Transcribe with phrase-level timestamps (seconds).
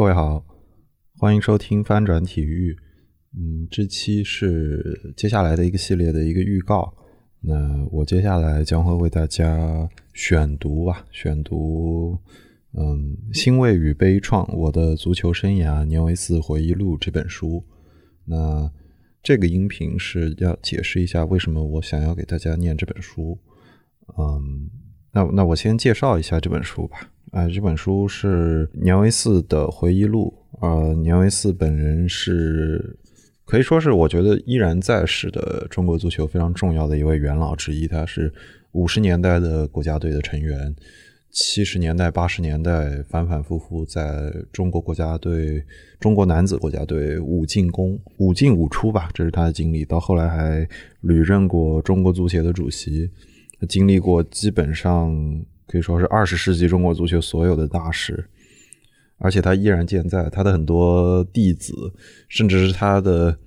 [0.00, 0.42] 各位好，
[1.18, 2.74] 欢迎收听翻转体育。
[3.36, 6.90] 嗯，这期是接下来的一个系列的一个预告。
[7.42, 12.18] 那我接下来将会为大家选读吧，选读
[12.72, 17.62] 嗯《欣慰与悲怆：我的足球生涯年维斯回忆录》这本书。
[18.24, 18.72] 那
[19.22, 23.38] 这个音频是要解释一下为什么我想要给大家念这本书。
[24.16, 24.70] 嗯，
[25.12, 27.12] 那那我先介绍一下这本书吧。
[27.30, 30.34] 啊，这本书是年维斯的回忆录。
[30.60, 32.98] 呃，年维斯本人是
[33.44, 37.86] 可以说是我觉得依然在世的中国足球非常重要的一位元老之一。
[37.86, 38.32] 他是
[38.72, 40.74] 五十年代的国家队的成员，
[41.30, 45.64] 七十年代、八十年代反反复复在中国国家队、
[46.00, 49.84] 中国男子国家队五进攻、五进五出吧，这是他的经历。
[49.84, 50.68] 到后来还
[51.02, 53.08] 履任过中国足协的主席，
[53.68, 55.44] 经历过基本上。
[55.70, 58.26] 可以说是二十世纪中国足球所有的大事，
[59.18, 60.28] 而且他依然健在。
[60.28, 61.72] 他的很多弟子，
[62.28, 63.38] 甚至是他的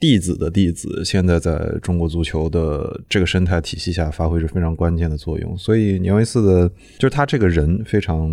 [0.00, 5.54] 弟子的弟子，现在在中国足球的这个生态体系下发挥着非常关键的作用。
[5.58, 8.32] 所以，年维斯的，就是他这个人非常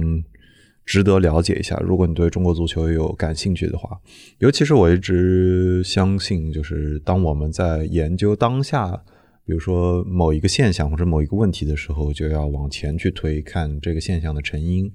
[0.85, 1.75] 值得了解一下。
[1.83, 3.99] 如果你对中国足球有感兴趣的话，
[4.37, 9.03] 尤其是我一直相信，就是当我们在研究当下。
[9.45, 14.91] 比如说某一个现象或者某一个问题的时候，就要往前去推，看这个现象的成因。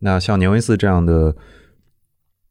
[0.00, 1.34] 那像年维斯这样的，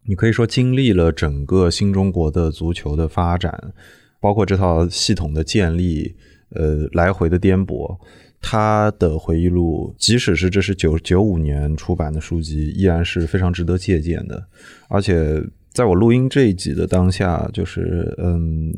[0.08, 3.72] 你可以说经历了整个新中国的足球的发展，
[4.20, 6.16] 包括这套系统的建立，
[6.50, 8.00] 呃，来回的颠簸。
[8.42, 14.48] 他的回忆录，即使是这是九九五年出版的书籍，依然是非常值得借鉴的。
[14.90, 15.40] 而且
[15.72, 18.74] 在我录音这一集的当下，就是嗯。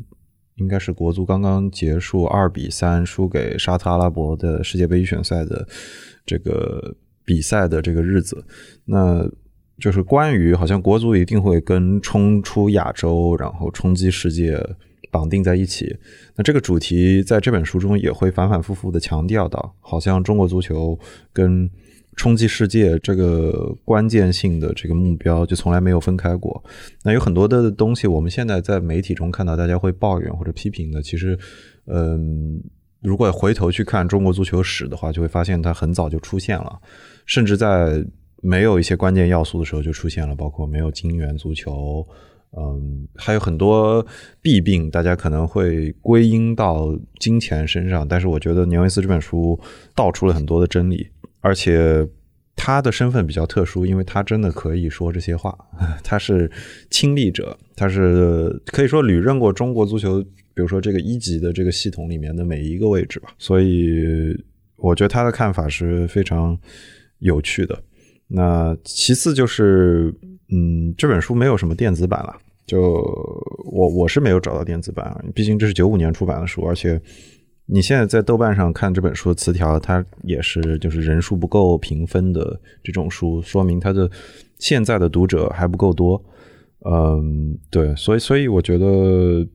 [0.59, 5.67] 应该是国足刚刚结束二比三输给沙特阿拉伯的世界杯预选赛的
[6.25, 8.45] 这个比赛的这个日子，
[8.85, 9.29] 那
[9.79, 14.59] 就是关于好像国足一定会跟冲出亚洲，然后冲击世界
[15.11, 15.97] 绑定在一起。
[16.35, 20.99] 那这个主题在这本书中也会反反复复的强调到，好像中国足球
[21.33, 21.69] 跟。
[22.19, 26.61] 冲击世界这个关键性的这个目标就从来没有分开过。
[27.01, 31.39] 那有很多的东西，我们现在在媒体中看到大家会抱怨或者批评的，其实，
[31.85, 32.61] 嗯，
[33.01, 36.77] 如果回头去看中国足球史的话，就会发现它很早就出现了，
[37.25, 38.03] 甚至在
[38.41, 42.05] 没有一些关键要素的时候就出现了，包括没有金元足球，
[42.57, 44.05] 嗯，还有很多
[44.41, 48.05] 弊病，大家可能会归因到金钱身上。
[48.05, 49.57] 但是我觉得年维斯这本书
[49.95, 51.07] 道出了很多的真理。
[51.41, 52.07] 而且
[52.55, 55.57] 他的身份比较特殊，因为他真的可以说这些话。
[56.03, 56.51] 他是
[56.89, 60.21] 亲历者，他是可以说履任过中国足球，
[60.53, 63.29] 比如说这个一级的这个系统里面的每一个位置吧。
[63.37, 64.37] 所以
[64.75, 66.57] 我觉得他的看法是非常
[67.19, 67.81] 有趣的。
[68.27, 70.13] 那其次就是，
[70.51, 72.35] 嗯，这本书没有什么电子版了，
[72.65, 72.81] 就
[73.71, 77.01] 我我是没有找到电子版啊，毕竟这是九五年出版的书，而且。
[77.71, 84.09] 你现在在豆瓣上看这本书的词条，它也是就是人数不够评分的这种书，说明它的
[84.57, 86.21] 现在的读者还不够多。
[86.85, 89.47] 嗯，对，所以所以我觉得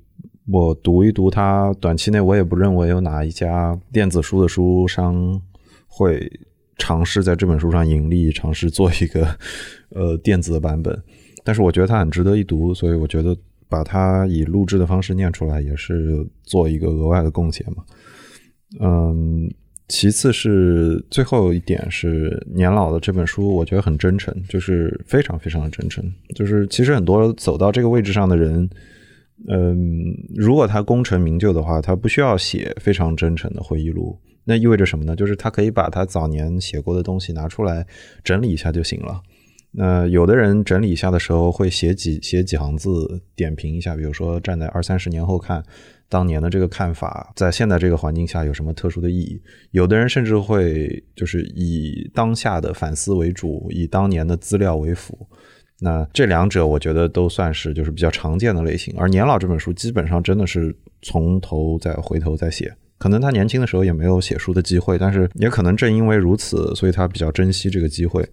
[0.46, 5.40] 我读一读它，短期内我也不认为有哪一家电子书的书商
[5.88, 6.30] 会
[6.78, 9.26] 尝试在这本书上盈利，尝试做一个
[9.88, 11.02] 呃电子的版本。
[11.42, 13.36] 但是我觉得它很值得一读，所以我觉得
[13.68, 17.84] 把它以录制的方式念出来，也是做一个额外的贡献嘛。
[18.80, 19.48] 嗯，
[19.88, 26.04] 其次是最后一点是年老的这本书，我觉得很真诚，就是非常非常的真诚。
[26.34, 28.68] 就是其实很多走到这个位置上的人，
[29.48, 34.18] 嗯，如果他功成名就的话，他不需要写非常真诚的回忆录。
[34.44, 35.16] 那意味着什么呢？
[35.16, 37.86] 就是他可以把他早年写过的东西拿出来
[38.22, 39.20] 整理一下就行了。
[39.76, 45.62] 那有的人整理一下的时候会写几写几行字点评一下，比如说站在二三十年后看。
[46.06, 49.40] 当年的这个看法，在现在这个环境下有什么特殊的意义？
[49.72, 55.26] 有的人甚至会就是以当下的反思为主，以当年的资料为辅。
[55.80, 58.94] 那这两者，我觉得都算是就是比较常见的类型。
[58.96, 62.72] 而年老这本书，基本上真的是从头再回头再写。
[62.98, 68.24] 可能他年轻的时候也没有写书的机会，但是也可能正因为如此，所以他比较珍惜这个机会。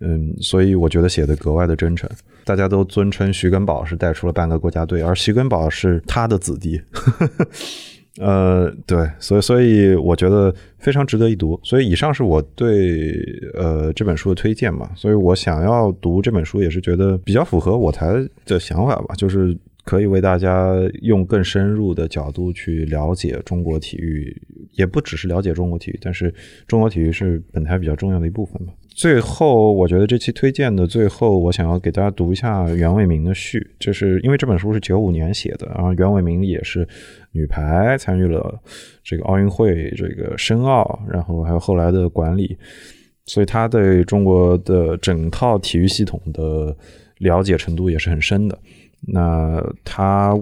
[0.00, 2.08] 嗯，所以我觉得写的格外的真诚。
[2.44, 6.80] 大家都尊称徐根宝是带出了半个国家队，而徐根宝是他的子弟。
[8.20, 11.58] 呃，对，所以所以我觉得非常值得一读。
[11.64, 13.12] 所以以上是我对
[13.54, 14.90] 呃这本书的推荐嘛。
[14.94, 18.14] 所以我想要读这本书，也是觉得比较符合我台
[18.46, 24.40] 的想法吧，就是可以为大家用更深入的角度去了解中国体育，
[24.74, 26.32] 也不只是了解中国体育，但是
[26.66, 28.72] 中国体育是本台比较重要的一部分吧。
[28.88, 36.86] 最后，我觉得这期推荐的最后，我想要给大家读一下袁伟民的序，就是因为这本书是九五年写的，然后袁伟民也是
[37.32, 38.56] 女排参与了
[39.02, 42.56] 这个奥运会，这个申奥，然后还有后来的管理，
[43.26, 46.76] 所以他对中国的整套体育系统的
[47.18, 48.56] 了解程度也是很深的。
[49.00, 50.38] 那他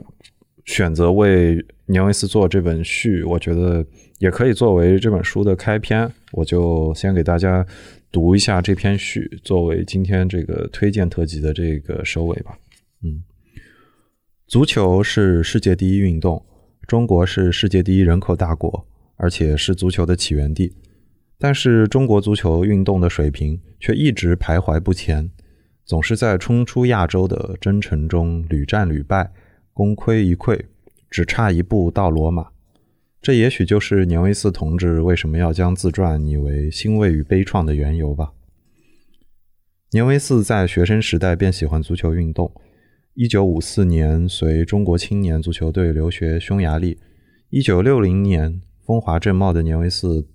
[0.67, 3.87] 选择为年维斯做这本序，我觉得
[4.19, 6.11] 也可以作为这本书的开篇。
[6.33, 7.65] 我就先给大家
[8.11, 12.59] 读一下这篇序，作为今天这个推荐特辑的这个收尾吧。
[13.05, 13.23] 嗯，
[14.47, 16.45] 足球是世界第一运动，
[16.89, 18.87] 中国是世界第一人口大国，
[19.17, 20.75] 而且是足球的起源地。
[21.39, 25.31] 但是中国足球运动的水平却一直徘徊不前。
[25.85, 29.31] 总是在冲出亚洲的征程中屡战屡败，
[29.73, 30.59] 功亏一篑，
[31.13, 32.49] 只差一步到罗马。
[33.21, 38.33] 这也许就是年维斯同志为什么要将自传拟为欣慰与悲怆的缘由吧。
[39.91, 42.51] 年维斯在学生时代便喜欢足球运动。
[43.15, 46.99] 一九五四年随中国青年足球队留学匈牙利。
[47.51, 50.27] 一九六零年风华正茂的年维斯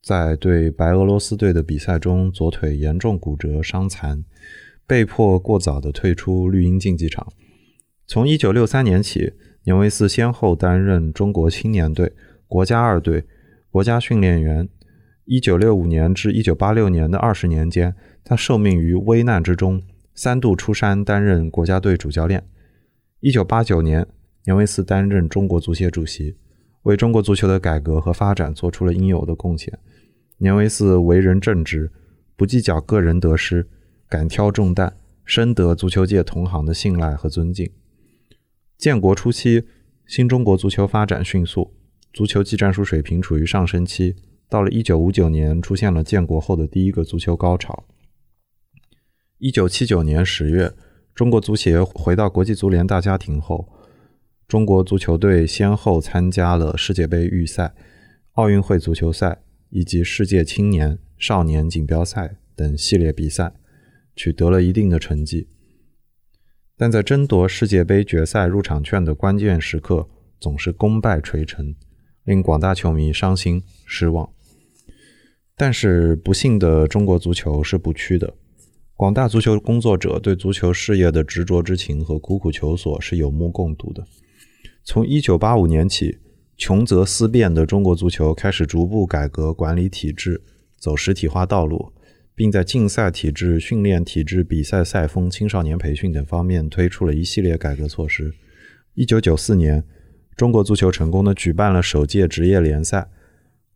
[0.00, 4.24] 在对白俄罗斯队的比赛中左腿严重骨折伤残。
[4.86, 7.26] 被迫过早的退出绿茵竞技场。
[8.06, 9.32] 从1963年起，
[9.64, 12.12] 年维斯先后担任中国青年队、
[12.46, 13.24] 国家二队、
[13.70, 14.68] 国家训练员。
[15.26, 17.94] 1965年至1986年的二十年间，
[18.24, 19.80] 他受命于危难之中，
[20.14, 22.44] 三度出山担任国家队主教练。
[23.20, 24.06] 1989年，
[24.44, 26.36] 年维斯担任中国足协主席，
[26.82, 29.78] 为中国足球的改革和发展做出了应有的贡献。
[30.38, 31.92] 年维斯为人正直，
[32.36, 33.68] 不计较个人得失。
[34.08, 34.92] 敢挑重担，
[35.24, 37.70] 深得足球界同行的信赖和尊敬。
[38.82, 39.64] 建国初期，
[40.08, 41.72] 新中国足球发展迅速，
[42.12, 44.16] 足球技战术水平处于上升期。
[44.48, 47.84] 到了1959年，出现了建国后的第一个足球高潮。
[49.38, 50.74] 1979年10月，
[51.14, 53.68] 中国足协回到国际足联大家庭后，
[54.48, 57.76] 中国足球队先后参加了世界杯预赛、
[58.32, 63.54] 奥运会足球赛以及世界青年、少年锦标赛等系列比赛。
[64.16, 65.46] 取得了一定的成绩，
[66.82, 70.08] 但在争夺世界杯决赛入场券的关键时刻，
[70.40, 71.76] 总是功败垂成，
[72.24, 74.28] 令广大球迷伤心失望。
[75.56, 78.34] 但是不幸的中国足球是不屈的，
[78.96, 84.04] 广大足球工作者对足球事业的执着之情和苦苦求索是有目共睹的。
[84.82, 86.18] 从1985年起，
[86.56, 90.42] 穷则思变的中国足球开始逐步改革管理体制，
[90.80, 91.92] 走实体化道路。
[92.34, 98.32] 并在竞赛体制、训练体制、比赛赛风、青少年培训等方面推出了一系列改革措施。
[98.94, 99.84] 一九九四年，
[100.36, 103.08] 中国足球成功的举办了首届职业联赛，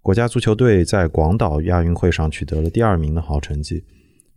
[0.00, 3.84] 国家足球队在广岛亚运会上取得了第二名的好成绩。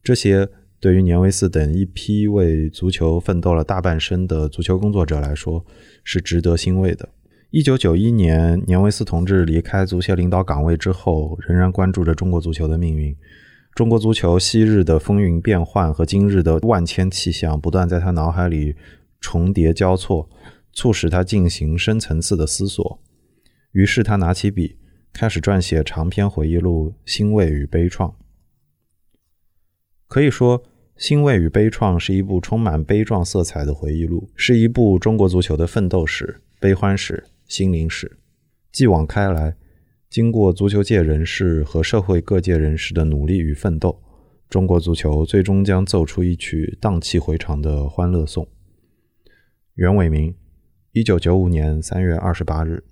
[0.01, 0.48] 这些
[0.80, 5.66] 对于年维斯等一批为足球奋斗了大半生的足球工作者来说，
[6.04, 7.10] 是值得欣慰的。
[7.51, 13.16] 一九九一年，年维斯同志离开足协领导岗位之后，仍然关注着中国足球的命运。
[13.74, 18.75] 中国足球昔日的风云变幻和今日的万千气象不断在他脑海里
[19.21, 20.30] 重叠交错，
[20.74, 23.00] 促使他进行深层次的思索。
[23.71, 24.77] 于是他拿起笔，
[25.13, 28.10] 开始撰写长篇回忆录《欣慰与悲怆》。
[30.07, 30.62] 可以说，
[30.98, 38.18] 《欣慰与悲怆》是一部充满悲壮色彩的回忆录，是一部中国足球的奋斗史、悲欢史、心灵史。
[38.71, 39.56] 继往开来。
[40.09, 44.01] 经过足球界人士和社会各界人士的努力与奋斗，
[44.49, 48.47] 中国足球最终将奏出一曲荡气回肠的欢乐颂。
[49.75, 50.33] 袁伟民，
[50.94, 52.83] 一九九五年三月二十八日。